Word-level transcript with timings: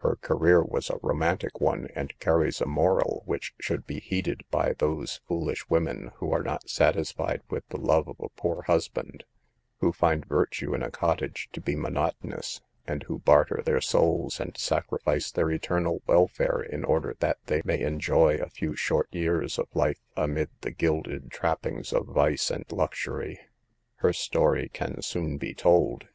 Her 0.00 0.16
career 0.16 0.62
was 0.62 0.90
a 0.90 0.98
romantic 1.02 1.58
one, 1.58 1.88
and 1.94 2.12
carries 2.18 2.60
a 2.60 2.66
moral 2.66 3.22
which 3.24 3.54
should 3.58 3.86
be 3.86 3.98
heeded 3.98 4.42
by 4.50 4.74
those 4.74 5.22
foolish 5.26 5.70
women 5.70 6.10
who 6.16 6.30
are 6.32 6.42
not 6.42 6.68
satisfied 6.68 7.40
with 7.48 7.66
the 7.70 7.78
love 7.80 8.06
of 8.06 8.16
a 8.20 8.28
poor 8.28 8.60
husband, 8.64 9.24
who 9.78 9.90
find 9.90 10.26
virtue 10.26 10.74
in 10.74 10.82
a 10.82 10.90
cottage 10.90 11.48
to 11.54 11.62
be 11.62 11.76
monotonous, 11.76 12.60
and 12.86 13.04
who 13.04 13.20
barter 13.20 13.62
their 13.64 13.80
souls 13.80 14.38
and 14.38 14.54
sacrifice 14.58 15.30
their 15.30 15.50
eternal 15.50 16.02
welfare 16.06 16.60
in 16.60 16.84
order 16.84 17.16
that 17.20 17.38
they 17.46 17.62
may 17.64 17.80
enjoy 17.80 18.34
a 18.36 18.50
few 18.50 18.76
short 18.76 19.08
years 19.12 19.58
of 19.58 19.66
life 19.74 20.02
amid 20.14 20.50
the 20.60 20.72
gilded 20.72 21.30
trappings 21.30 21.90
of 21.94 22.04
vice 22.04 22.50
and 22.50 22.70
luxury. 22.70 23.40
Her 23.94 24.12
story 24.12 24.68
can 24.74 25.00
soon 25.00 25.38
be 25.38 25.54
told. 25.54 26.06